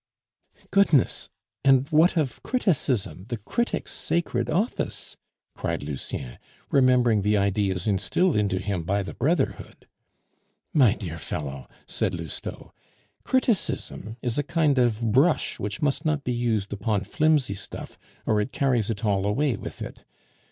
"Goodness! 0.71 1.29
and 1.63 1.87
what 1.89 2.17
of 2.17 2.41
criticism, 2.41 3.25
the 3.27 3.37
critic's 3.37 3.91
sacred 3.91 4.49
office?" 4.49 5.15
cried 5.53 5.83
Lucien, 5.83 6.39
remembering 6.71 7.21
the 7.21 7.37
ideas 7.37 7.85
instilled 7.85 8.35
into 8.35 8.57
him 8.57 8.81
by 8.81 9.03
the 9.03 9.13
brotherhood. 9.13 9.87
"My 10.73 10.95
dear 10.95 11.19
fellow," 11.19 11.67
said 11.85 12.15
Lousteau, 12.15 12.73
"criticism 13.23 14.17
is 14.23 14.39
a 14.39 14.41
kind 14.43 14.79
of 14.79 15.11
brush 15.11 15.59
which 15.59 15.83
must 15.83 16.03
not 16.03 16.23
be 16.23 16.33
used 16.33 16.73
upon 16.73 17.03
flimsy 17.03 17.53
stuff, 17.53 17.99
or 18.25 18.41
it 18.41 18.51
carries 18.51 18.89
it 18.89 19.05
all 19.05 19.23
away 19.27 19.55
with 19.55 19.83
it. 19.83 20.03